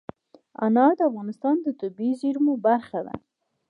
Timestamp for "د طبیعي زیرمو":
1.61-2.53